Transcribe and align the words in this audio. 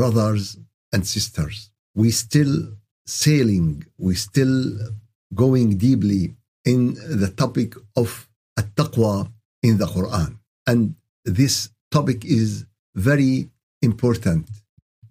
brothers 0.00 0.42
and 0.94 1.02
sisters, 1.16 1.56
we 2.00 2.08
still 2.10 2.56
sailing, 3.24 3.84
we 4.06 4.14
still 4.28 4.58
going 5.42 5.68
deeply 5.86 6.22
in 6.72 6.80
the 7.22 7.30
topic 7.42 7.70
of 8.02 8.08
at-taqwa 8.60 9.14
in 9.68 9.74
the 9.80 9.88
Quran. 9.94 10.30
And 10.70 10.80
this 11.40 11.54
topic 11.96 12.18
is 12.40 12.50
very 13.10 13.34
important 13.90 14.44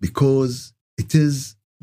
because 0.07 0.55
it 1.03 1.11
is 1.25 1.33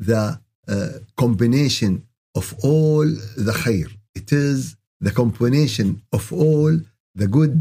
the 0.09 0.25
uh, 0.67 0.89
combination 1.23 1.93
of 2.39 2.45
all 2.69 3.05
the 3.47 3.55
khair. 3.63 3.87
It 4.19 4.29
is 4.47 4.57
the 5.05 5.13
combination 5.21 5.87
of 6.17 6.23
all 6.43 6.71
the 7.21 7.27
good 7.37 7.55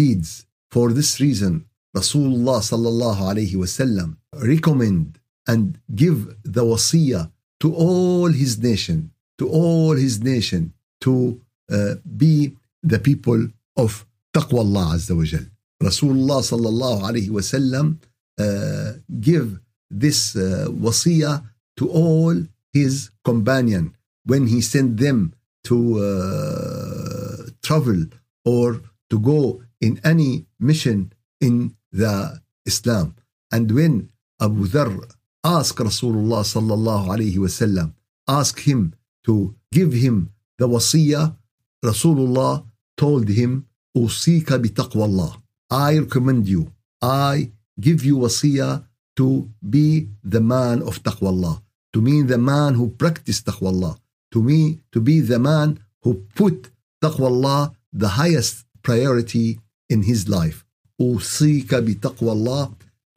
deeds. 0.00 0.28
For 0.74 0.86
this 0.98 1.10
reason, 1.26 1.52
Rasulullah 1.94 2.58
sallallahu 2.72 3.20
alayhi 3.30 3.54
wasallam 3.54 4.16
recommend 4.34 5.18
and 5.46 5.78
give 5.94 6.18
the 6.42 6.64
wasiyah 6.64 7.30
to 7.60 7.74
all 7.74 8.28
his 8.28 8.58
nation, 8.58 9.12
to 9.38 9.48
all 9.48 9.92
his 9.94 10.20
nation, 10.22 10.72
to 11.00 11.40
uh, 11.70 11.94
be 12.16 12.52
the 12.82 12.98
people 12.98 13.48
of 13.76 14.04
taqwa 14.34 14.60
Allah 14.66 14.96
Azza 14.96 15.16
wa 15.16 15.24
Jal. 15.24 15.46
Rasulullah 15.82 16.40
sallallahu 16.42 17.02
alayhi 17.08 17.30
wasallam 17.30 17.98
uh, 18.38 18.98
give 19.20 19.60
this 19.90 20.34
uh, 20.36 20.66
wasiyah 20.70 21.44
to 21.76 21.88
all 21.88 22.34
his 22.72 23.10
companion 23.24 23.94
when 24.24 24.46
he 24.48 24.60
sent 24.60 24.96
them 24.96 25.32
to 25.62 25.98
uh, 26.00 27.46
travel 27.62 28.04
or 28.44 28.80
to 29.10 29.18
go 29.18 29.62
in 29.80 30.00
any 30.04 30.46
mission 30.58 31.12
in 31.40 31.74
the 31.94 32.42
Islam. 32.66 33.14
And 33.54 33.70
when 33.70 34.10
Abu 34.40 34.66
Dharr 34.66 34.98
asked 35.44 35.78
Rasulullah 35.78 36.42
sallallahu 36.42 37.06
alayhi 37.14 37.38
wasallam, 37.38 37.94
asked 38.26 38.60
him 38.70 38.94
to 39.24 39.54
give 39.70 39.92
him 39.92 40.30
the 40.58 40.66
wasiyah, 40.68 41.36
Rasulullah 41.84 42.64
told 42.96 43.28
him, 43.28 43.66
Usika 43.96 44.58
bi 44.58 44.70
Allah. 45.00 45.40
I 45.70 45.98
recommend 45.98 46.48
you, 46.48 46.72
I 47.00 47.52
give 47.78 48.04
you 48.04 48.18
wasiyah 48.18 48.84
to 49.16 49.48
be 49.62 50.08
the 50.22 50.40
man 50.40 50.82
of 50.82 51.02
taqwa 51.02 51.28
Allah, 51.28 51.62
to 51.92 52.00
mean 52.02 52.26
the 52.26 52.38
man 52.38 52.74
who 52.74 52.88
practice 52.88 53.40
taqwa 53.40 53.68
Allah, 53.68 53.96
to 54.32 54.42
me 54.42 54.80
to 54.92 55.00
be 55.00 55.20
the 55.20 55.38
man 55.38 55.78
who 56.02 56.26
put 56.34 56.70
taqwa 57.02 57.26
Allah 57.26 57.72
the 57.92 58.08
highest 58.20 58.66
priority 58.82 59.60
in 59.88 60.02
his 60.02 60.28
life. 60.28 60.63
أوصيك 61.01 61.75
بتقوى 61.75 62.31
الله 62.31 62.71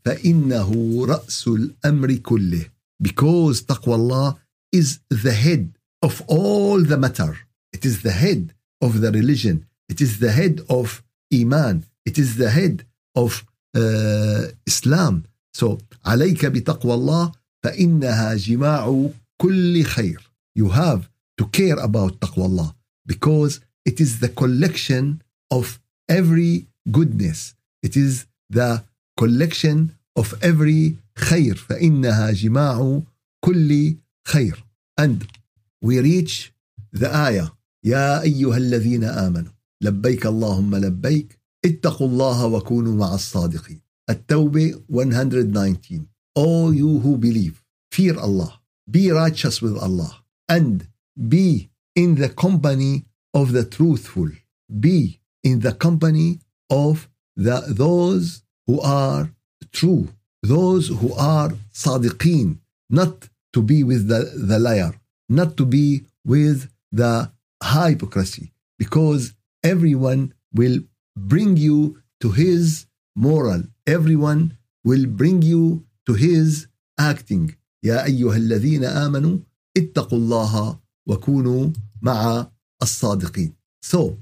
فإنه 0.05 0.70
رأس 1.06 1.48
الأمر 1.48 2.14
كله 2.14 2.66
because 3.02 3.62
taqwa 3.62 3.94
Allah 3.94 4.38
is 4.72 5.00
the 5.10 5.32
head 5.32 5.72
of 6.02 6.22
all 6.28 6.80
the 6.80 6.96
matter. 6.96 7.36
It 7.72 7.84
is 7.84 8.02
the 8.02 8.12
head 8.12 8.55
of 8.80 9.00
the 9.00 9.10
religion. 9.10 9.66
It 9.88 10.00
is 10.00 10.18
the 10.20 10.30
head 10.32 10.60
of 10.68 11.02
Iman. 11.32 11.84
It 12.05 12.17
is 12.18 12.36
the 12.36 12.50
head 12.50 12.84
of 13.17 13.45
uh, 13.77 14.46
Islam. 14.67 15.24
So 15.55 15.78
عليك 16.06 16.46
بتقوى 16.46 16.95
الله 16.95 17.33
فإنها 17.64 18.34
جماع 18.34 19.11
كل 19.42 19.84
خير. 19.84 20.18
You 20.58 20.68
have 20.68 21.08
to 21.39 21.46
care 21.46 21.78
about 21.78 22.20
taqwa 22.20 22.45
Allah 22.45 22.74
because 23.06 23.61
it 23.84 24.00
is 24.00 24.20
the 24.20 24.28
collection 24.28 25.23
of 25.50 25.80
every 26.08 26.67
goodness. 26.90 27.55
It 27.83 27.95
is 27.95 28.26
the 28.49 28.83
collection 29.17 29.95
of 30.15 30.33
every 30.42 30.98
خير 31.15 31.55
فإنها 31.55 32.32
جماع 32.32 33.02
كل 33.45 33.95
خير. 34.27 34.64
And 34.98 35.27
we 35.82 35.99
reach 35.99 36.54
the 36.93 37.16
ayah 37.16 37.49
يا 37.83 38.21
أيها 38.21 38.58
الذين 38.58 39.04
آمنوا 39.04 39.52
لبيك 39.82 40.26
اللهم 40.26 40.76
لبيك 40.76 41.39
اتقوا 41.66 42.08
الله 42.08 42.45
وكونوا 42.45 42.95
مع 42.95 43.16
الصادقين. 43.16 43.80
التوبة 44.10 44.82
119 44.89 46.08
All 46.36 46.73
you 46.73 46.99
who 46.99 47.17
believe, 47.17 47.64
fear 47.92 48.20
Allah, 48.20 48.60
be 48.89 49.11
righteous 49.11 49.61
with 49.61 49.76
Allah, 49.77 50.23
and 50.48 50.87
be 51.27 51.70
in 51.95 52.16
the 52.16 52.30
company 52.30 53.05
of 53.33 53.52
the 53.54 53.66
truthful. 53.66 54.30
Be 54.80 55.20
in 55.43 55.61
the 55.61 55.73
company 55.73 56.39
of 56.70 57.10
the 57.36 57.56
those 57.68 58.42
who 58.67 58.80
are 58.80 59.30
true, 59.73 60.08
those 60.42 60.89
who 60.89 61.12
are 61.14 61.50
sadiqeen, 61.73 62.58
not 62.90 63.28
to 63.52 63.62
be 63.62 63.83
with 63.83 64.08
the, 64.08 64.20
the 64.50 64.58
liar, 64.58 64.92
not 65.28 65.56
to 65.56 65.64
be 65.64 66.05
with 66.24 66.70
the 66.90 67.30
hypocrisy, 67.62 68.52
because 68.78 69.34
everyone 69.62 70.34
will 70.55 70.80
bring 71.17 71.56
you 71.56 71.98
to 72.20 72.30
his 72.30 72.86
moral, 73.17 73.62
everyone 73.86 74.56
will 74.84 75.06
bring 75.06 75.42
you 75.42 75.84
to 76.06 76.14
his 76.14 76.67
acting. 76.98 77.56
يا 77.84 78.05
أيها 78.05 78.36
الذين 78.36 78.84
آمنوا 78.84 79.39
اتقوا 79.77 80.18
الله 80.18 80.78
وكونوا 81.08 81.73
مع 82.02 82.46
الصادقين. 82.83 83.52
So, 83.83 84.18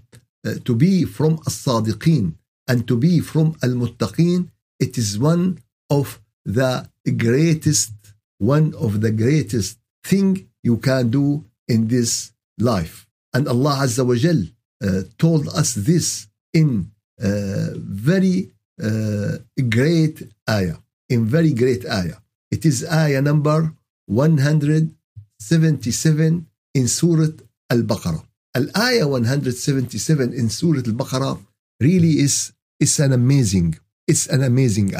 uh, 0.47 0.55
to 0.65 0.75
be 0.75 1.05
from 1.05 1.39
الصادقين 1.47 2.33
and 2.68 2.88
to 2.88 2.98
be 2.98 3.20
from 3.20 3.56
al 3.62 3.72
muttaqin 3.72 4.50
it 4.80 4.98
is 4.98 5.18
one 5.18 5.59
of 5.90 6.20
the 6.46 6.88
greatest, 7.18 7.94
one 8.38 8.74
of 8.76 9.02
the 9.02 9.12
greatest 9.12 9.80
thing 10.03 10.48
you 10.64 10.78
can 10.78 11.09
do 11.09 11.44
in 11.68 11.88
this 11.88 12.31
life. 12.59 13.08
And 13.34 13.48
Allah 13.48 13.80
Azza 13.84 14.06
wa 14.06 14.14
Jal 14.16 14.44
uh, 14.84 15.02
told 15.18 15.48
us 15.50 15.74
this 15.76 16.28
in 16.53 16.92
uh, 17.22 17.70
very 17.76 18.52
uh, 18.82 19.38
great 19.70 20.24
ayah, 20.50 20.78
in 21.09 21.26
very 21.26 21.53
great 21.53 21.86
ayah. 21.86 22.18
It 22.52 22.66
is 22.66 22.86
ayah 22.86 23.22
number 23.22 23.74
177 24.08 26.47
in 26.74 26.88
Surah 26.88 27.28
Al-Baqarah. 27.70 28.24
Al-ayah 28.56 29.08
177 29.08 30.34
in 30.34 30.50
Surah 30.50 30.82
Al-Baqarah 30.86 31.40
really 31.80 32.20
is 32.20 32.52
is 32.80 33.00
an 33.00 33.13
amazing, 33.13 33.75
it's 34.08 34.28
an 34.28 34.44
amazing. 34.44 34.96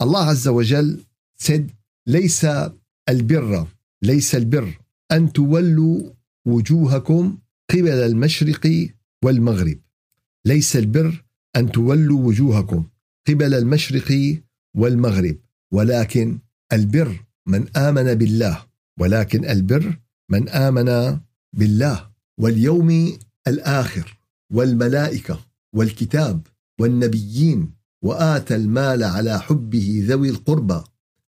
Allah 0.00 0.26
Azza 0.32 0.52
wa 0.52 0.62
Jal 0.62 0.98
said, 1.38 1.70
ليس 2.06 2.46
البر 3.08 3.66
ليس 4.02 4.34
البر 4.34 4.78
أن 5.12 5.32
تولوا 5.32 6.10
وجوهكم 6.46 7.38
قبل 7.70 7.88
المشرق 7.88 8.88
والمغرب 9.24 9.78
ليس 10.46 10.76
البر 10.76 11.24
أن 11.56 11.72
تولوا 11.72 12.20
وجوهكم 12.26 12.84
قبل 13.28 13.54
المشرق 13.54 14.38
والمغرب 14.76 15.36
ولكن 15.72 16.38
البر 16.72 17.24
من 17.46 17.76
آمن 17.76 18.14
بالله 18.14 18.66
ولكن 19.00 19.44
البر 19.44 19.98
من 20.30 20.48
آمن 20.48 21.18
بالله 21.52 22.10
واليوم 22.38 23.18
الآخر 23.48 24.18
والملائكة 24.52 25.40
والكتاب 25.74 26.46
والنبيين 26.80 27.74
وآتى 28.02 28.56
المال 28.56 29.04
على 29.04 29.40
حبه 29.40 30.04
ذوي 30.06 30.28
القربى 30.28 30.84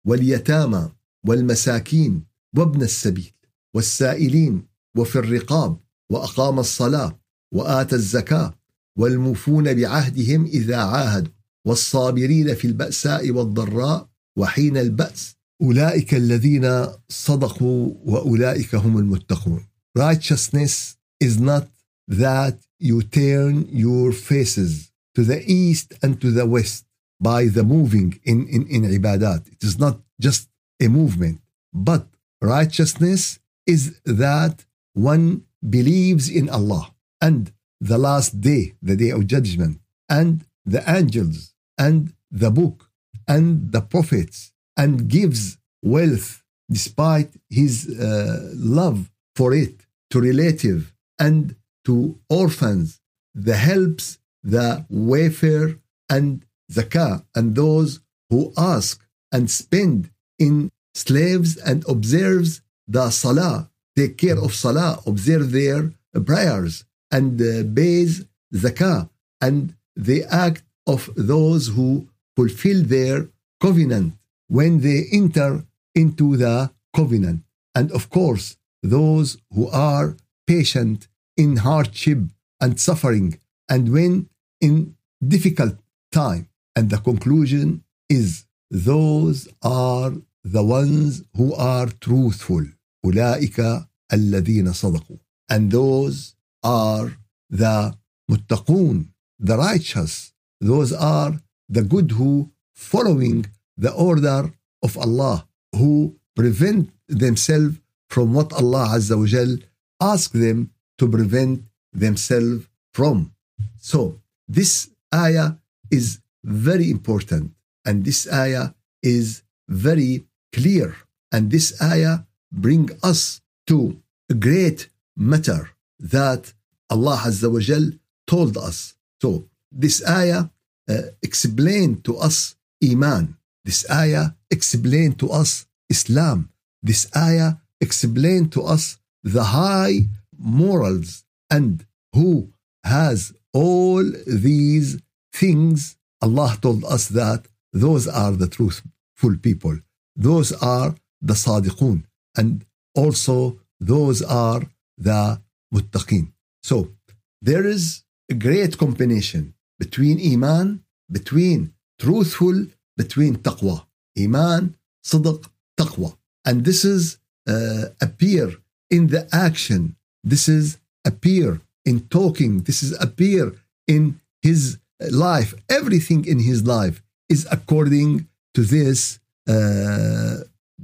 واليتامى 0.07 0.91
والمساكين 1.27 2.25
وابن 2.57 2.83
السبيل 2.83 3.33
والسائلين 3.75 4.67
وفي 4.97 5.17
الرقاب 5.17 5.77
وأقام 6.11 6.59
الصلاة 6.59 7.19
وآتى 7.55 7.97
الزكاة 7.97 8.55
والموفون 8.99 9.75
بعهدهم 9.75 10.45
إذا 10.45 10.77
عاهدوا 10.77 11.33
والصابرين 11.67 12.55
في 12.55 12.67
البأساء 12.67 13.31
والضراء 13.31 14.09
وحين 14.37 14.77
البأس. 14.77 15.37
أولئك 15.63 16.15
الذين 16.15 16.87
صدقوا 17.09 17.95
وأولئك 18.05 18.75
هم 18.75 18.99
المتقون. 18.99 19.67
Righteousness 19.99 20.97
is 21.25 21.39
not 21.39 21.69
that 22.09 22.57
you 22.81 23.03
turn 23.03 23.69
your 23.71 24.13
faces 24.13 24.92
to 25.15 25.23
the 25.25 25.43
east 25.47 25.95
and 26.03 26.21
to 26.21 26.31
the 26.31 26.47
west 26.47 26.87
by 27.21 27.47
the 27.47 27.63
moving 27.63 28.21
in, 28.25 28.47
in, 28.49 28.67
in 28.67 28.83
ibadat. 28.83 29.47
It 29.53 29.63
is 29.63 29.79
not 29.79 30.01
just 30.21 30.49
a 30.81 30.89
movement, 30.89 31.41
but 31.73 32.07
righteousness 32.41 33.39
is 33.67 34.01
that 34.05 34.65
one 34.95 35.45
believes 35.69 36.29
in 36.29 36.49
Allah 36.49 36.93
and 37.21 37.53
the 37.81 37.99
last 37.99 38.41
day, 38.41 38.75
the 38.83 38.97
day 38.97 39.11
of 39.11 39.27
judgment, 39.27 39.81
and 40.09 40.45
the 40.65 40.83
angels, 40.89 41.55
and 41.79 42.13
the 42.31 42.51
book, 42.51 42.91
and 43.27 43.73
the 43.73 43.81
prophets, 43.81 44.53
and 44.77 45.09
gives 45.09 45.59
wealth 45.83 46.43
despite 46.71 47.31
his 47.51 47.89
uh, 47.89 48.51
love 48.55 49.11
for 49.35 49.53
it 49.53 49.87
to 50.11 50.21
relative 50.21 50.93
and 51.19 51.57
to 51.85 52.19
orphans, 52.29 53.01
the 53.35 53.57
helps 53.57 54.19
the 54.43 54.85
wayfarer 54.91 55.79
and 56.11 56.45
zakah, 56.71 57.25
and 57.35 57.55
those 57.55 58.01
who 58.31 58.53
ask 58.57 59.05
and 59.31 59.51
spend 59.51 60.11
in 60.39 60.71
slaves 60.95 61.57
and 61.57 61.85
observes 61.89 62.61
the 62.87 63.11
salah, 63.11 63.71
take 63.97 64.17
care 64.19 64.39
of 64.39 64.55
salah, 64.55 65.01
observe 65.07 65.53
their 65.53 65.93
prayers, 66.25 66.85
and 67.11 67.41
uh, 67.41 67.63
pays 67.75 68.25
zakah, 68.55 69.09
and 69.41 69.75
the 69.97 70.25
act 70.25 70.63
of 70.87 71.11
those 71.17 71.69
who 71.69 72.09
fulfill 72.37 72.83
their 72.83 73.29
covenant 73.61 74.15
when 74.49 74.81
they 74.81 75.05
enter 75.13 75.65
into 75.95 76.37
the 76.37 76.71
covenant. 76.95 77.43
And 77.75 77.91
of 77.93 78.11
course, 78.11 78.57
those 78.83 79.39
who 79.55 79.69
are 79.69 80.17
patient 80.47 81.09
in 81.37 81.59
hardship 81.59 82.19
and 82.61 82.79
suffering 82.81 83.39
and 83.69 83.93
when 83.93 84.29
in 84.62 84.96
difficult 85.26 85.76
time. 86.12 86.50
And 86.76 86.90
the 86.90 86.98
conclusion 86.98 87.84
is 88.10 88.46
those 88.70 89.48
are 89.64 90.14
the 90.44 90.64
ones 90.64 91.24
who 91.36 91.54
are 91.56 91.88
truthful. 91.88 92.66
أولئك 93.06 93.88
الذين 94.14 94.74
صدقوا. 94.74 95.18
And 95.50 95.72
those 95.72 96.36
are 96.64 97.18
the 97.50 97.96
muttaqun, 98.30 99.08
the 99.40 99.58
righteous. 99.58 100.34
Those 100.60 100.92
are 100.94 101.40
the 101.70 101.84
good 101.84 102.12
who 102.12 102.52
following 102.76 103.46
the 103.78 103.94
order 103.94 104.52
of 104.84 104.98
Allah, 104.98 105.48
who 105.74 106.18
prevent 106.36 106.92
themselves 107.08 107.78
from 108.10 108.34
what 108.34 108.54
Allah 108.54 108.90
Azza 108.96 109.18
wa 109.18 109.26
Jal 109.26 109.58
ask 110.02 110.32
them 110.32 110.72
to 110.98 111.10
prevent 111.10 111.64
themselves 111.94 112.68
from. 112.94 113.32
So 113.80 114.20
this 114.49 114.91
ayah 115.15 115.57
is 115.91 116.21
very 116.45 116.91
important 116.91 117.53
and 117.85 118.05
this 118.05 118.31
ayah 118.33 118.75
is 119.03 119.43
very 119.69 120.25
clear 120.53 120.97
and 121.33 121.51
this 121.51 121.81
ayah 121.83 122.21
bring 122.53 122.91
us 123.03 123.41
to 123.67 124.01
a 124.31 124.35
great 124.35 124.89
matter 125.17 125.71
that 125.99 126.53
Allah 126.91 127.17
Azza 127.25 127.51
wa 127.51 127.61
Jal 127.61 127.93
told 128.27 128.57
us. 128.57 128.95
So 129.21 129.49
this 129.71 130.07
ayah 130.07 130.51
uh, 130.89 131.03
explained 131.23 132.05
to 132.05 132.17
us 132.19 132.57
Iman. 132.83 133.37
This 133.65 133.89
ayah 133.91 134.35
explained 134.51 135.19
to 135.21 135.31
us 135.31 135.67
Islam. 135.89 136.51
This 136.83 137.07
ayah 137.17 137.55
explained 137.81 138.53
to 138.53 138.63
us 138.63 138.99
the 139.23 139.45
high 139.45 140.09
morals 140.39 141.25
and 141.51 141.87
who 142.13 142.53
has 142.85 143.33
all 143.53 144.05
these 144.27 145.01
things, 145.33 145.97
Allah 146.21 146.57
told 146.61 146.85
us 146.85 147.09
that 147.09 147.47
those 147.73 148.07
are 148.09 148.33
the 148.33 148.49
truthful 148.49 149.37
people. 149.41 149.79
Those 150.17 150.53
are 150.53 150.95
the 151.21 151.35
Sadiqun. 151.35 152.05
And 152.37 152.65
also, 152.95 153.59
those 153.81 154.23
are 154.23 154.63
the 154.99 155.41
Muttaqin. 155.75 156.33
So, 156.63 156.93
there 157.41 157.67
is 157.67 158.03
a 158.31 158.35
great 158.35 158.79
combination 158.79 159.55
between 159.79 160.21
Iman, 160.35 160.85
between 161.11 161.73
truthful, 161.99 162.67
between 162.97 163.37
Taqwa. 163.37 163.87
Iman, 164.19 164.77
Sidq, 165.05 165.49
Taqwa. 165.79 166.17
And 166.45 166.65
this 166.65 166.85
is 166.85 167.19
uh, 167.49 167.87
appear 168.01 168.57
in 168.91 169.09
the 169.09 169.29
action. 169.33 169.97
This 170.23 170.49
is 170.49 170.79
appear 171.05 171.61
in 171.86 172.02
talking. 172.08 172.64
This 172.64 172.84
is 172.84 172.92
appear 173.02 173.54
in 173.88 174.20
his 174.42 174.78
life. 175.12 175.54
Everything 175.70 176.26
in 176.26 176.40
his 176.40 176.66
life 176.66 177.02
is 177.30 177.48
according 177.52 178.28
to 178.56 178.62
this 178.64 179.20
uh, 179.48 180.38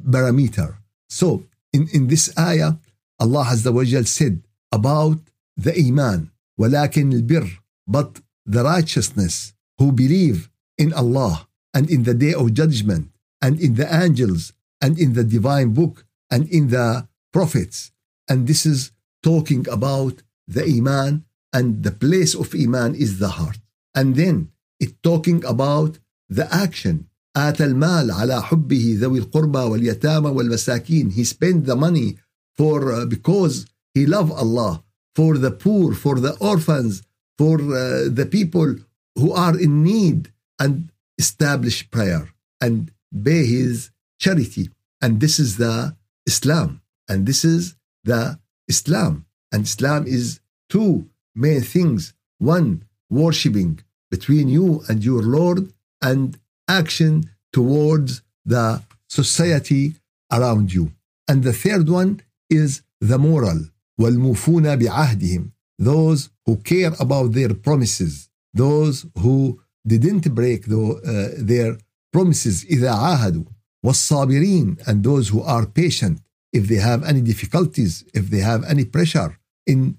parameter. 0.09 0.75
So 1.09 1.43
in, 1.71 1.87
in 1.93 2.07
this 2.07 2.31
ayah, 2.37 2.73
Allah 3.19 3.45
Azza 3.45 3.71
wa 3.73 3.83
Jal 3.83 4.05
said 4.05 4.41
about 4.71 5.19
the 5.57 5.73
iman, 5.87 6.29
ولكن 6.59 7.13
البر, 7.13 7.49
but 7.87 8.21
the 8.45 8.63
righteousness 8.63 9.53
who 9.77 9.91
believe 9.91 10.49
in 10.77 10.93
Allah 10.93 11.47
and 11.73 11.89
in 11.89 12.03
the 12.03 12.13
day 12.13 12.33
of 12.33 12.53
judgment 12.53 13.09
and 13.41 13.59
in 13.59 13.75
the 13.75 13.87
angels 13.93 14.53
and 14.81 14.99
in 14.99 15.13
the 15.13 15.23
divine 15.23 15.73
book 15.73 16.05
and 16.29 16.47
in 16.49 16.69
the 16.69 17.07
prophets. 17.31 17.91
And 18.29 18.47
this 18.47 18.65
is 18.65 18.91
talking 19.21 19.67
about 19.69 20.21
the 20.47 20.65
Iman, 20.65 21.25
and 21.51 21.83
the 21.83 21.91
place 21.91 22.33
of 22.35 22.55
Iman 22.55 22.95
is 22.95 23.19
the 23.19 23.29
heart. 23.29 23.59
And 23.95 24.15
then 24.15 24.51
it 24.79 25.01
talking 25.03 25.43
about 25.45 25.99
the 26.29 26.47
action. 26.53 27.07
آتى 27.37 27.65
المال 27.65 28.11
على 28.11 28.43
حبه 28.43 28.97
ذوي 28.99 29.19
القربى 29.19 29.59
واليتامى 29.59 30.29
والمساكين. 30.29 31.11
He 31.13 31.23
spent 31.23 31.65
the 31.65 31.75
money 31.75 32.17
for 32.57 32.91
uh, 32.91 33.05
because 33.05 33.65
he 33.93 34.05
love 34.05 34.31
Allah 34.31 34.83
for 35.15 35.37
the 35.37 35.51
poor, 35.51 35.93
for 35.93 36.19
the 36.19 36.35
orphans, 36.39 37.03
for 37.37 37.55
uh, 37.55 38.09
the 38.09 38.27
people 38.29 38.75
who 39.15 39.31
are 39.31 39.59
in 39.59 39.83
need 39.83 40.31
and 40.59 40.89
establish 41.17 41.89
prayer 41.91 42.29
and 42.59 42.91
pay 43.23 43.45
his 43.45 43.91
charity. 44.19 44.69
And 45.01 45.19
this 45.19 45.39
is 45.39 45.57
the 45.57 45.95
Islam. 46.25 46.81
And 47.07 47.25
this 47.25 47.43
is 47.43 47.75
the 48.03 48.39
Islam. 48.67 49.25
And 49.51 49.63
Islam 49.65 50.05
is 50.07 50.39
two 50.69 51.09
main 51.35 51.61
things. 51.61 52.13
One, 52.39 52.85
worshipping 53.09 53.79
between 54.09 54.47
you 54.49 54.83
and 54.87 55.03
your 55.03 55.21
Lord, 55.21 55.71
and 56.01 56.37
action 56.67 57.29
towards 57.51 58.21
the 58.45 58.83
society 59.07 59.95
around 60.31 60.73
you. 60.73 60.91
And 61.27 61.43
the 61.43 61.53
third 61.53 61.87
one 61.89 62.21
is 62.49 62.81
the 62.99 63.17
moral. 63.17 63.59
وَالْمُوفُونَ 63.99 64.65
بِعَهْدِهِمْ 64.81 65.51
Those 65.79 66.29
who 66.45 66.57
care 66.57 66.93
about 66.99 67.31
their 67.33 67.53
promises. 67.53 68.29
Those 68.53 69.05
who 69.19 69.61
didn't 69.85 70.33
break 70.33 70.65
the, 70.65 70.81
uh, 70.81 71.43
their 71.51 71.77
promises 72.11 72.65
إِذَا 72.65 72.91
عَاهَدُوا 72.91 73.47
والصابرين 73.85 74.87
and 74.87 75.03
those 75.03 75.29
who 75.29 75.41
are 75.41 75.65
patient 75.65 76.21
if 76.51 76.67
they 76.67 76.75
have 76.89 77.03
any 77.03 77.21
difficulties, 77.21 78.05
if 78.13 78.29
they 78.29 78.39
have 78.51 78.63
any 78.73 78.85
pressure 78.85 79.31
in 79.65 79.97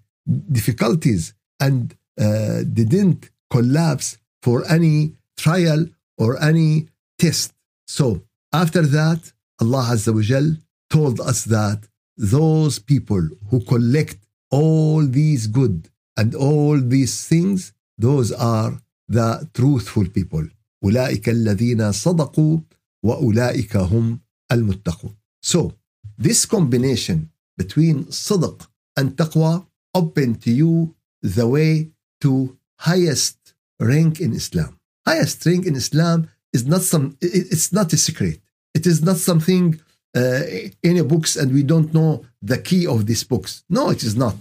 difficulties 0.60 1.34
and 1.60 1.94
uh, 2.20 2.62
didn't 2.80 3.30
collapse 3.50 4.18
for 4.42 4.64
any 4.76 4.96
trial 5.36 5.86
or 6.18 6.30
any 6.42 6.88
test. 7.18 7.52
So 7.86 8.22
after 8.52 8.82
that, 8.98 9.20
Allah 9.60 9.84
Azza 9.94 10.12
wa 10.14 10.22
Jal 10.30 10.48
told 10.90 11.20
us 11.20 11.44
that 11.44 11.80
those 12.16 12.78
people 12.78 13.24
who 13.50 13.58
collect 13.72 14.18
all 14.50 15.00
these 15.20 15.46
good 15.46 15.88
and 16.16 16.34
all 16.34 16.76
these 16.78 17.26
things, 17.26 17.72
those 17.98 18.30
are 18.32 18.72
the 19.08 19.48
truthful 19.54 20.06
people. 20.08 20.44
أولئك 20.84 21.28
الذين 21.28 21.92
صدقوا 21.92 22.58
وأولئك 23.02 23.76
هم 23.76 24.20
المتقون. 24.52 25.14
So 25.42 25.72
this 26.18 26.46
combination 26.46 27.30
between 27.56 28.04
صدق 28.04 28.66
and 28.96 29.16
taqwa 29.16 29.66
open 29.94 30.34
to 30.36 30.50
you 30.50 30.94
the 31.22 31.46
way 31.46 31.90
to 32.20 32.56
highest 32.80 33.54
rank 33.80 34.20
in 34.20 34.32
Islam. 34.32 34.78
Highest 35.06 35.44
rank 35.46 35.66
in 35.66 35.76
Islam 35.76 36.28
is 36.52 36.66
not 36.66 36.82
some 36.82 37.16
it's 37.20 37.72
not 37.72 37.92
a 37.92 37.96
secret. 37.96 38.40
It 38.74 38.86
is 38.86 39.02
not 39.02 39.16
something 39.16 39.80
uh, 40.16 40.42
in 40.82 40.96
a 40.96 41.04
books 41.04 41.36
and 41.36 41.52
we 41.52 41.62
don't 41.62 41.92
know 41.92 42.24
the 42.42 42.58
key 42.58 42.86
of 42.86 43.06
these 43.06 43.24
books. 43.24 43.64
No, 43.68 43.90
it 43.90 44.02
is 44.02 44.16
not. 44.16 44.36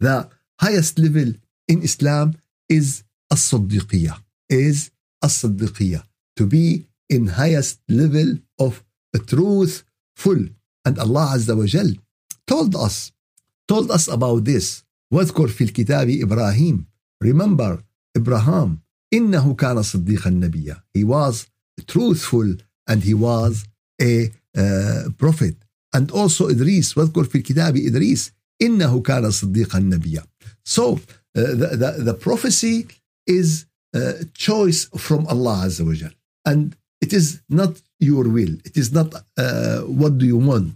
The 0.00 0.28
highest 0.60 0.98
level 0.98 1.32
in 1.68 1.82
Islam 1.82 2.36
is 2.68 3.04
as-siddiqiyah, 3.30 4.18
is 4.48 4.90
as-siddiqiyah, 5.22 6.02
to 6.36 6.46
be 6.46 6.86
in 7.08 7.26
highest 7.26 7.80
level 7.88 8.38
of 8.58 8.84
truthful. 9.26 10.40
And 10.84 10.98
Allah 10.98 11.34
Azza 11.34 11.56
wa 11.56 11.66
Jal 11.66 11.90
told 12.46 12.74
us, 12.74 13.12
told 13.66 13.90
us 13.90 14.08
about 14.08 14.44
this. 14.44 14.84
واذكر 15.12 15.48
في 15.48 15.64
الكتاب 15.64 16.10
إبراهيم. 16.10 16.84
Remember 17.24 17.82
Abraham. 18.18 18.78
إنه 19.14 19.54
كان 19.54 19.82
صديقا 19.82 20.30
نبيا. 20.30 20.82
He 20.94 21.04
was 21.04 21.46
truthful 21.86 22.56
and 22.86 23.02
he 23.02 23.14
was 23.14 23.64
a 24.00 24.30
uh, 24.56 25.08
prophet. 25.18 25.56
And 25.92 26.10
also 26.10 26.48
Idris. 26.48 26.96
واذكر 26.96 27.24
في 27.24 27.38
الكتاب 27.38 27.76
إدريس. 27.76 28.32
إنه 28.62 29.00
كان 29.00 29.30
صديقا 29.30 29.78
نبيا. 29.78 30.24
So 30.64 30.82
uh, 30.92 30.98
the, 31.34 31.76
the, 31.76 32.04
the 32.04 32.14
prophecy 32.14 32.86
is 33.26 33.66
a 33.94 34.24
choice 34.34 34.88
from 34.96 35.26
Allah 35.26 35.64
Azza 35.66 35.86
wa 35.86 35.94
Jal. 35.94 36.10
And 36.44 36.76
it 37.00 37.12
is 37.12 37.40
not 37.48 37.80
your 38.11 38.25
will. 38.35 38.53
It 38.69 38.75
is 38.81 38.89
not 38.97 39.09
uh, 39.37 39.79
what 39.99 40.13
do 40.19 40.25
you 40.25 40.37
want. 40.37 40.73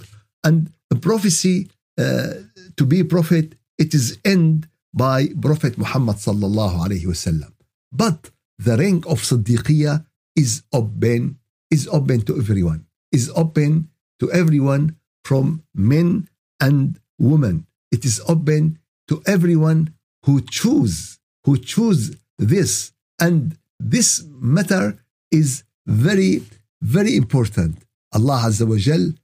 And 0.48 0.57
prophecy 1.01 1.57
uh, 2.03 2.34
to 2.77 2.84
be 2.86 3.03
prophet, 3.03 3.48
it 3.77 3.91
is 3.93 4.05
end 4.34 4.67
by 4.93 5.19
Prophet 5.48 5.74
Muhammad 5.84 6.17
sallallahu 6.17 6.75
alaihi 6.86 7.07
wasallam. 7.13 7.51
But 7.91 8.19
the 8.57 8.75
rank 8.84 9.05
of 9.05 9.17
Siddiqiyah 9.29 10.05
is 10.36 10.51
open, 10.79 11.38
is 11.69 11.84
open 11.98 12.22
to 12.27 12.34
everyone. 12.41 12.81
is 13.12 13.31
open 13.36 13.89
to 14.19 14.31
everyone 14.31 14.96
from 15.24 15.63
men 15.74 16.27
and 16.60 17.00
women. 17.19 17.65
It 17.91 18.05
is 18.05 18.22
open 18.27 18.79
to 19.07 19.22
everyone 19.25 19.93
who 20.25 20.41
choose, 20.41 21.19
who 21.46 21.57
choose 21.57 22.15
this. 22.38 22.91
And 23.19 23.57
this 23.79 24.24
matter 24.27 25.00
is 25.31 25.63
very, 25.86 26.43
very 26.80 27.16
important. 27.16 27.76
Allah 28.12 28.42
Azza 28.49 28.66
wa 28.66 28.76
Jal 28.76 29.14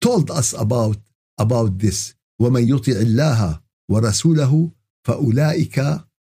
told 0.00 0.30
us 0.30 0.52
about, 0.52 0.98
about 1.38 1.78
this. 1.78 2.14
ومن 2.40 2.68
يطع 2.68 2.92
الله 2.92 3.60
ورسوله 3.90 4.70
فأولئك 5.04 5.78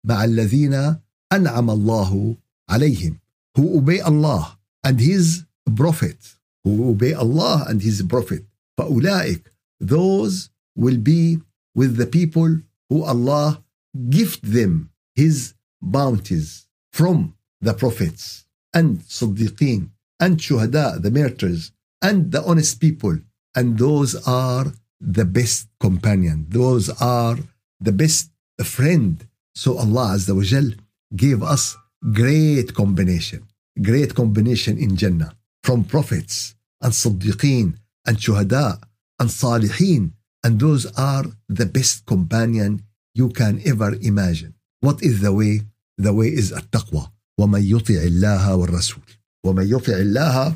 مع 0.05 0.23
الذين 0.23 0.95
أنعم 1.33 1.69
الله 1.69 2.35
عليهم 2.69 3.19
who 3.57 3.77
obey 3.77 3.99
Allah 4.01 4.57
and 4.83 4.99
his 4.99 5.45
prophet 5.75 6.17
who 6.63 6.89
obey 6.89 7.13
Allah 7.13 7.65
and 7.67 7.81
his 7.81 8.01
prophet 8.03 8.45
فأولئك 8.79 9.43
those 9.79 10.49
will 10.75 10.97
be 10.97 11.37
with 11.75 11.97
the 11.97 12.05
people 12.07 12.59
who 12.89 13.03
Allah 13.03 13.63
gift 14.09 14.41
them 14.43 14.89
his 15.15 15.53
bounties 15.81 16.65
from 16.91 17.35
the 17.61 17.73
prophets 17.73 18.45
and 18.73 18.99
صديقين 19.07 19.89
and 20.19 20.37
shuhada 20.39 21.01
the 21.01 21.11
martyrs 21.11 21.71
and 22.01 22.31
the 22.31 22.41
honest 22.43 22.79
people 22.79 23.15
and 23.55 23.77
those 23.77 24.15
are 24.27 24.65
the 24.99 25.25
best 25.25 25.67
companion 25.79 26.45
those 26.49 26.89
are 27.01 27.37
the 27.79 27.91
best 27.91 28.31
friend 28.63 29.27
so 29.55 29.77
Allah 29.77 30.15
Azza 30.15 30.35
wa 30.35 30.43
Jal 30.43 30.69
gave 31.15 31.41
us 31.43 31.75
great 32.13 32.73
combination 32.73 33.41
great 33.81 34.13
combination 34.15 34.77
in 34.77 34.95
Jannah 34.95 35.33
from 35.63 35.83
prophets 35.83 36.55
and 36.81 36.93
صديقين 36.93 37.73
and 38.07 38.17
shuhada 38.17 38.79
and 39.19 39.29
salihin 39.29 40.11
and 40.43 40.59
those 40.59 40.85
are 40.97 41.25
the 41.49 41.65
best 41.65 42.05
companion 42.05 42.81
you 43.13 43.29
can 43.29 43.61
ever 43.65 43.95
imagine 44.01 44.53
what 44.81 45.01
is 45.03 45.21
the 45.21 45.33
way 45.33 45.61
the 45.97 46.13
way 46.13 46.27
is 46.27 46.51
التقوى 46.53 47.11
ومن 47.39 47.63
يطع 47.63 47.93
الله 48.03 48.55
والرسول 48.55 49.12
ومن 49.45 49.67
يطع 49.67 49.93
الله 49.93 50.55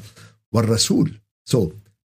والرسول 0.54 1.20
so 1.50 1.72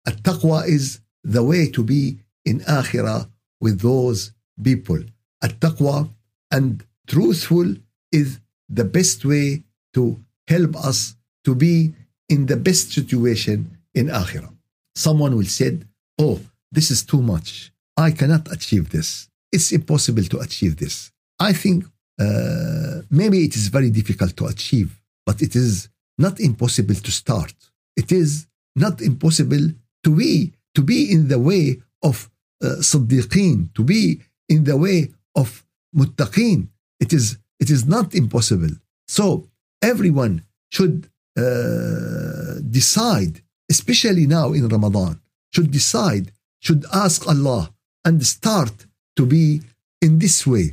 التقوى 0.08 0.64
is 0.66 1.00
the 1.24 1.42
way 1.42 1.66
to 1.66 1.82
be 1.82 2.18
in 2.44 2.60
akhirah 2.60 3.28
with 3.60 3.80
those 3.80 4.32
people 4.62 5.02
التقوى 5.44 6.08
and 6.54 6.84
truthful 7.06 7.76
is 8.12 8.38
the 8.68 8.84
best 8.84 9.24
way 9.24 9.62
to 9.94 10.18
help 10.48 10.76
us 10.76 11.16
to 11.44 11.54
be 11.54 11.92
in 12.28 12.46
the 12.46 12.56
best 12.56 12.92
situation 12.92 13.58
in 13.94 14.06
akhirah 14.08 14.52
someone 14.94 15.36
will 15.36 15.52
said 15.60 15.86
oh 16.18 16.38
this 16.72 16.90
is 16.90 17.02
too 17.02 17.22
much 17.22 17.72
i 17.96 18.10
cannot 18.10 18.50
achieve 18.52 18.90
this 18.90 19.28
it's 19.52 19.72
impossible 19.72 20.24
to 20.32 20.38
achieve 20.46 20.76
this 20.76 21.10
i 21.38 21.52
think 21.52 21.84
uh, 22.24 22.96
maybe 23.10 23.38
it 23.46 23.54
is 23.56 23.68
very 23.68 23.90
difficult 23.90 24.36
to 24.36 24.44
achieve 24.46 24.90
but 25.26 25.36
it 25.42 25.54
is 25.56 25.88
not 26.18 26.40
impossible 26.40 26.94
to 26.94 27.10
start 27.10 27.54
it 27.96 28.12
is 28.12 28.46
not 28.76 29.00
impossible 29.00 29.64
to 30.04 30.10
be 30.20 30.52
to 30.74 30.82
be 30.82 31.10
in 31.14 31.28
the 31.28 31.38
way 31.38 31.80
of 32.02 32.30
uh, 32.62 32.76
صديقين 32.80 33.72
to 33.74 33.82
be 33.82 34.20
in 34.48 34.64
the 34.64 34.76
way 34.76 35.10
of 35.34 35.64
muttaqin 35.96 36.68
it 37.00 37.12
is 37.12 37.38
it 37.58 37.70
is 37.70 37.86
not 37.86 38.14
impossible 38.14 38.74
so 39.08 39.48
everyone 39.82 40.42
should 40.70 41.08
uh, 41.36 42.54
decide 42.78 43.42
especially 43.70 44.26
now 44.26 44.52
in 44.52 44.68
ramadan 44.68 45.20
should 45.54 45.70
decide 45.70 46.32
should 46.60 46.84
ask 46.92 47.26
allah 47.26 47.72
and 48.04 48.24
start 48.36 48.86
to 49.16 49.26
be 49.26 49.60
in 50.00 50.18
this 50.18 50.46
way 50.46 50.66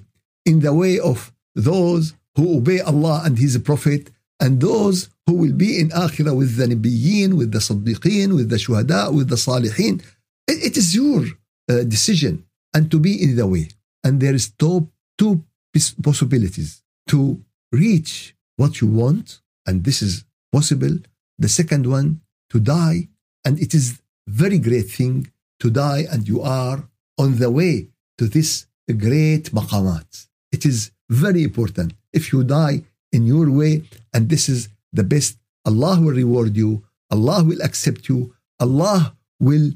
in 0.46 0.60
the 0.60 0.74
way 0.74 1.00
of 1.00 1.32
those 1.56 2.14
who 2.36 2.58
obey 2.58 2.80
allah 2.80 3.22
and 3.26 3.38
his 3.38 3.58
prophet 3.70 4.04
and 4.40 4.62
those 4.62 5.10
who 5.27 5.35
will 5.35 5.53
be 5.53 5.79
in 5.79 5.89
akhirah 5.91 6.37
with 6.37 6.57
the 6.57 6.67
Nabiyeen, 6.67 7.35
with 7.35 7.53
the 7.53 7.59
Siddiqeen, 7.59 8.35
with 8.35 8.49
the 8.49 8.57
Shuhada, 8.57 9.15
with 9.15 9.29
the 9.29 9.37
Salihin. 9.37 10.03
It, 10.49 10.59
it 10.69 10.77
is 10.77 10.95
your 10.95 11.25
uh, 11.71 11.85
decision 11.85 12.45
and 12.75 12.91
to 12.91 12.99
be 12.99 13.23
in 13.23 13.37
the 13.37 13.47
way. 13.47 13.69
And 14.05 14.21
there 14.21 14.35
is 14.35 14.51
two, 14.51 14.89
two 15.19 15.45
possibilities 16.03 16.83
to 17.09 17.41
reach 17.71 18.35
what 18.57 18.81
you 18.81 18.89
want, 18.89 19.41
and 19.67 19.85
this 19.85 20.03
is 20.03 20.25
possible. 20.53 20.99
The 21.39 21.49
second 21.49 21.87
one, 21.87 22.21
to 22.51 22.61
die, 22.61 23.09
and 23.45 23.59
it 23.59 23.75
is 23.75 24.01
very 24.29 24.59
great 24.59 24.91
thing 24.91 25.33
to 25.61 25.71
die, 25.71 26.05
and 26.11 26.29
you 26.29 26.43
are 26.43 26.89
on 27.19 27.39
the 27.39 27.51
way 27.51 27.89
to 28.19 28.27
this 28.27 28.67
great 28.99 29.45
maqamat. 29.53 30.27
It 30.51 30.67
is 30.67 30.91
very 31.09 31.43
important. 31.43 31.95
If 32.13 32.33
you 32.33 32.45
die 32.45 32.83
in 33.11 33.27
your 33.27 33.51
way, 33.51 33.83
and 34.13 34.29
this 34.29 34.49
is 34.49 34.69
the 34.94 35.04
best 35.04 35.38
allah 35.66 36.00
will 36.00 36.16
reward 36.24 36.56
you 36.58 36.84
allah 37.14 37.44
will 37.44 37.62
accept 37.62 38.08
you 38.10 38.34
allah 38.60 39.16
will 39.40 39.68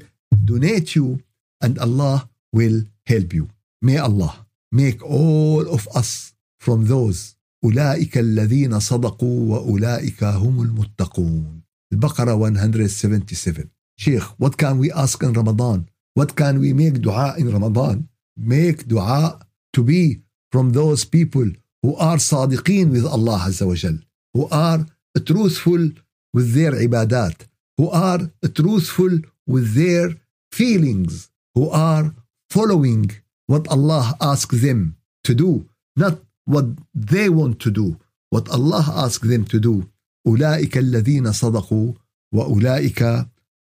donate 0.44 0.94
you 0.98 1.20
and 1.64 1.78
allah 1.78 2.28
will 2.52 2.78
help 3.06 3.32
you 3.38 3.48
may 3.80 3.98
allah 3.98 4.46
make 4.72 4.98
all 5.02 5.64
of 5.76 5.82
us 6.00 6.32
from 6.60 6.86
those 6.86 7.36
أولئك 7.64 8.18
الذين 8.18 8.80
صدقوا 8.80 9.50
وأولئك 9.50 10.24
هم 10.24 10.62
المتقون 10.62 11.62
البقرة 11.92 12.34
177 12.34 13.68
Sheikh, 13.96 14.22
what 14.38 14.56
can 14.56 14.78
we 14.78 14.90
ask 14.90 15.22
in 15.22 15.32
Ramadan? 15.32 15.88
What 16.14 16.34
can 16.34 16.58
we 16.60 16.72
make 16.72 17.00
dua 17.00 17.34
in 17.38 17.52
Ramadan? 17.52 18.08
Make 18.36 18.88
dua 18.88 19.38
to 19.74 19.84
be 19.84 20.22
from 20.50 20.72
those 20.72 21.04
people 21.04 21.48
who 21.82 21.94
are 21.96 22.16
صادقين 22.16 22.90
with 22.90 23.06
Allah 23.06 23.38
Azza 23.48 23.66
wa 23.66 23.74
Jal, 23.74 23.98
who 24.34 24.48
are 24.50 24.84
truthful 25.30 25.90
with 26.34 26.54
their 26.54 26.72
ibadat, 26.72 27.36
who 27.76 27.90
are 27.90 28.30
truthful 28.54 29.20
with 29.46 29.74
their 29.74 30.06
feelings, 30.52 31.30
who 31.54 31.68
are 31.70 32.14
following 32.50 33.10
what 33.46 33.68
Allah 33.68 34.16
asks 34.20 34.60
them 34.62 34.96
to 35.24 35.34
do, 35.34 35.66
not 35.96 36.18
what 36.44 36.66
they 36.94 37.28
want 37.28 37.60
to 37.60 37.70
do, 37.70 37.96
what 38.30 38.48
Allah 38.48 38.84
asks 39.04 39.28
them 39.28 39.44
to 39.46 39.58
do. 39.60 39.88
أولئك 40.26 40.78
الذين 40.78 41.32
صدقوا 41.32 41.92
وأولئك 42.34 43.02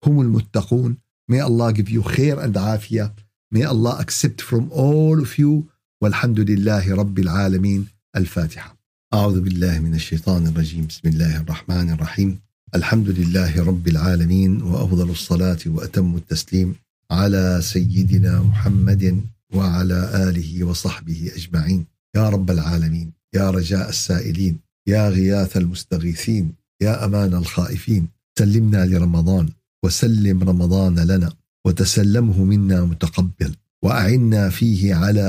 هم 0.07 0.21
المتقون. 0.21 0.97
May 1.29 1.41
Allah 1.41 1.73
give 1.73 1.89
you 1.89 2.03
خير 2.03 2.39
and 2.39 2.57
عافية. 2.57 3.15
May 3.51 3.65
Allah 3.65 3.99
accept 4.01 4.41
from 4.41 4.71
all 4.73 5.21
of 5.21 5.39
you. 5.39 5.69
والحمد 6.03 6.41
لله 6.41 6.95
رب 6.95 7.19
العالمين. 7.19 7.87
الفاتحة. 8.17 8.74
أعوذ 9.14 9.42
بالله 9.42 9.80
من 9.80 9.94
الشيطان 9.94 10.48
الرجيم. 10.48 10.88
بسم 10.88 11.08
الله 11.10 11.38
الرحمن 11.42 11.90
الرحيم. 11.90 12.40
الحمد 12.76 13.10
لله 13.10 13.64
رب 13.64 13.88
العالمين 13.88 14.62
وأفضل 14.62 15.10
الصلاة 15.10 15.58
وأتم 15.66 16.16
التسليم 16.16 16.76
على 17.12 17.60
سيدنا 17.64 18.42
محمد 18.42 19.22
وعلى 19.54 20.30
آله 20.30 20.64
وصحبه 20.64 21.32
أجمعين 21.36 21.86
يا 22.16 22.30
رب 22.30 22.52
العالمين 22.52 23.12
يا 23.34 23.50
رجاء 23.52 23.90
السائلين 23.90 24.60
يا 24.88 25.10
غياث 25.10 25.58
المستغيثين 25.58 26.54
يا 26.82 27.06
أمان 27.06 27.34
الخائفين 27.34 28.08
سلمنا 28.40 28.86
لرمضان 28.86 29.50
وسلم 29.86 30.44
رمضان 30.44 31.00
لنا 31.00 31.34
وتسلمه 31.66 32.44
منا 32.44 32.86
متقبل 32.86 33.56
وأعنا 33.84 34.50
فيه 34.50 34.96
على 34.96 35.28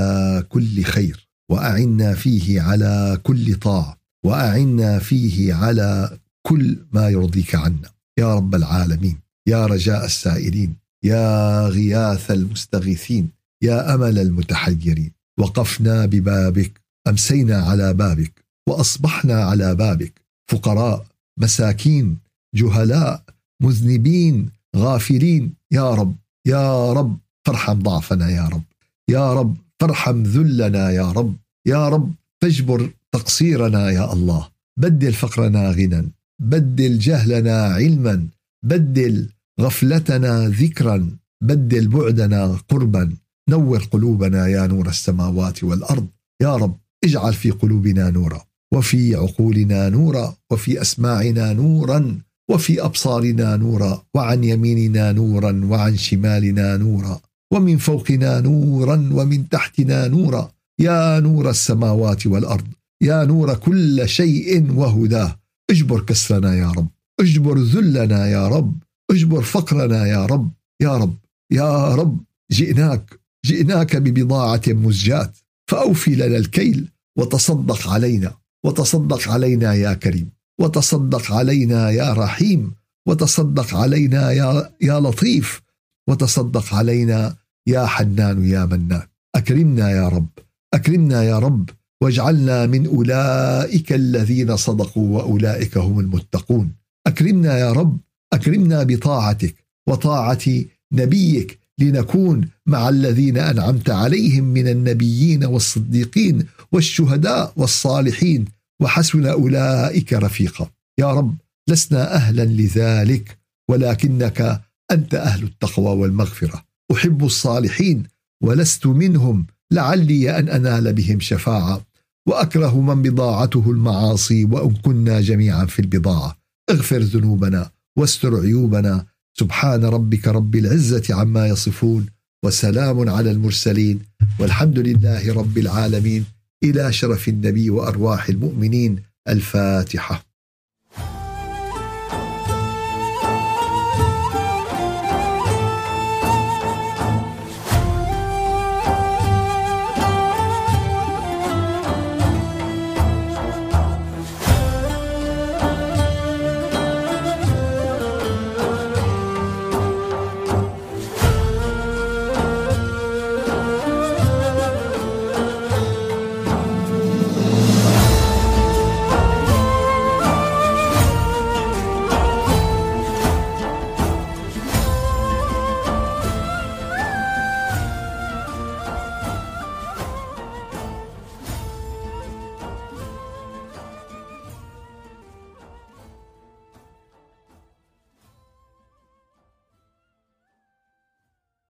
كل 0.48 0.82
خير 0.82 1.25
وأعنا 1.50 2.14
فيه 2.14 2.60
على 2.60 3.20
كل 3.22 3.54
طاعه 3.54 3.96
وأعنا 4.24 4.98
فيه 4.98 5.54
على 5.54 6.18
كل 6.46 6.78
ما 6.92 7.08
يرضيك 7.08 7.54
عنا. 7.54 7.90
يا 8.18 8.34
رب 8.34 8.54
العالمين 8.54 9.18
يا 9.48 9.66
رجاء 9.66 10.04
السائلين 10.04 10.76
يا 11.04 11.60
غياث 11.68 12.30
المستغيثين 12.30 13.30
يا 13.62 13.94
أمل 13.94 14.18
المتحيرين. 14.18 15.12
وقفنا 15.38 16.06
ببابك 16.06 16.80
أمسينا 17.08 17.56
على 17.62 17.94
بابك 17.94 18.44
وأصبحنا 18.68 19.44
على 19.44 19.74
بابك. 19.74 20.20
فقراء 20.50 21.06
مساكين 21.40 22.18
جهلاء 22.54 23.22
مذنبين 23.62 24.50
غافلين. 24.76 25.54
يا 25.72 25.94
رب 25.94 26.16
يا 26.46 26.92
رب 26.92 27.18
فارحم 27.46 27.78
ضعفنا 27.82 28.30
يا 28.30 28.48
رب. 28.48 28.62
يا 29.10 29.32
رب 29.32 29.56
فارحم 29.80 30.22
ذلنا 30.22 30.90
يا 30.90 31.12
رب. 31.12 31.36
يا 31.66 31.88
رب 31.88 32.14
فاجبر 32.42 32.90
تقصيرنا 33.12 33.90
يا 33.90 34.12
الله. 34.12 34.48
بدل 34.80 35.12
فقرنا 35.12 35.70
غنى. 35.70 36.12
بدل 36.40 36.98
جهلنا 36.98 37.62
علما. 37.62 38.26
بدل 38.64 39.28
غفلتنا 39.60 40.48
ذكرا. 40.48 41.10
بدل 41.42 41.88
بعدنا 41.88 42.58
قربا. 42.68 43.16
نور 43.48 43.78
قلوبنا 43.78 44.46
يا 44.46 44.66
نور 44.66 44.88
السماوات 44.88 45.64
والأرض. 45.64 46.06
يا 46.42 46.56
رب 46.56 46.76
اجعل 47.04 47.32
في 47.32 47.50
قلوبنا 47.50 48.10
نورا. 48.10 48.42
وفي 48.74 49.14
عقولنا 49.14 49.88
نورا. 49.88 50.36
وفي 50.50 50.80
أسماعنا 50.80 51.52
نورا. 51.52 52.18
وفي 52.50 52.84
أبصارنا 52.84 53.56
نورا. 53.56 54.02
وعن 54.14 54.44
يميننا 54.44 55.12
نورا. 55.12 55.60
وعن 55.64 55.96
شمالنا 55.96 56.76
نورا. 56.76 57.20
ومن 57.56 57.76
فوقنا 57.78 58.40
نورا 58.40 59.10
ومن 59.12 59.48
تحتنا 59.48 60.08
نورا. 60.08 60.50
يا 60.80 61.20
نور 61.20 61.50
السماوات 61.50 62.26
والأرض 62.26 62.66
يا 63.02 63.24
نور 63.24 63.54
كل 63.54 64.08
شيء 64.08 64.72
وهداه. 64.72 65.38
اجبر 65.70 66.00
كسرنا 66.00 66.54
يا 66.54 66.70
رب 66.70 66.88
اجبر 67.20 67.58
ذلنا 67.58 68.26
يا 68.26 68.48
رب 68.48 68.78
اجبر 69.10 69.42
فقرنا 69.42 70.06
يا 70.06 70.26
رب. 70.26 70.50
يا 70.82 70.96
رب 70.96 71.16
يا 71.52 71.94
رب 71.94 72.20
جئناك 72.52 73.20
جئناك 73.46 73.96
ببضاعة 73.96 74.62
مزجاة. 74.68 75.32
فأوفي 75.70 76.14
لنا 76.14 76.36
الكيل 76.36 76.88
وتصدق 77.18 77.88
علينا 77.88 78.34
وتصدق 78.64 79.28
علينا 79.28 79.74
يا 79.74 79.94
كريم 79.94 80.30
وتصدق 80.60 81.32
علينا 81.32 81.90
يا 81.90 82.12
رحيم 82.12 82.72
وتصدق 83.08 83.74
علينا 83.74 84.32
يا 84.32 84.70
يا 84.80 85.00
لطيف 85.00 85.62
وتصدق 86.08 86.74
علينا 86.74 87.36
يا 87.66 87.86
حنان 87.86 88.44
يا 88.44 88.64
منان. 88.64 89.02
أكرمنا 89.34 89.90
يا 89.90 90.08
رب 90.08 90.28
أكرمنا 90.74 91.22
يا 91.22 91.38
رب 91.38 91.70
واجعلنا 92.02 92.66
من 92.66 92.86
أولئك 92.86 93.92
الذين 93.92 94.56
صدقوا 94.56 95.16
وأولئك 95.16 95.78
هم 95.78 96.00
المتقون. 96.00 96.72
أكرمنا 97.06 97.58
يا 97.58 97.72
رب 97.72 97.98
أكرمنا 98.32 98.82
بطاعتك 98.82 99.54
وطاعة 99.88 100.64
نبيك 100.92 101.58
لنكون 101.78 102.48
مع 102.66 102.88
الذين 102.88 103.38
أنعمت 103.38 103.90
عليهم 103.90 104.44
من 104.44 104.68
النبيين 104.68 105.44
والصديقين 105.44 106.46
والشهداء 106.72 107.52
والصالحين. 107.56 108.44
وحسن 108.80 109.26
أولئك 109.26 110.12
رفيقا. 110.12 110.70
يا 110.98 111.12
رب 111.12 111.36
لسنا 111.68 112.14
أهلا 112.14 112.44
لذلك 112.44 113.38
ولكنك 113.70 114.62
أنت 114.90 115.14
أهل 115.14 115.42
التقوى 115.42 115.96
والمغفرة. 115.96 116.64
أحب 116.92 117.24
الصالحين 117.24 118.02
ولست 118.42 118.86
منهم 118.86 119.46
لعلي 119.70 120.38
أن 120.38 120.48
أنال 120.48 120.92
بهم 120.92 121.20
شفاعة 121.20 121.80
وأكره 122.28 122.80
من 122.80 123.02
بضاعته 123.02 123.70
المعاصي 123.70 124.44
وإن 124.44 124.74
كنا 124.74 125.20
جميعا 125.20 125.64
في 125.64 125.78
البضاعة. 125.78 126.36
اغفر 126.70 126.98
ذنوبنا 126.98 127.70
واستر 127.98 128.40
عيوبنا. 128.40 129.06
سبحان 129.38 129.84
ربك 129.84 130.28
رب 130.28 130.56
العزة 130.56 131.14
عما 131.14 131.46
يصفون 131.46 132.06
وسلام 132.44 133.08
على 133.08 133.30
المرسلين 133.30 134.00
والحمد 134.38 134.78
لله 134.78 135.34
رب 135.34 135.58
العالمين. 135.58 136.24
إلى 136.64 136.92
شرف 136.92 137.28
النبي 137.28 137.70
وأرواح 137.70 138.28
المؤمنين 138.28 139.02
الفاتحة. 139.28 140.25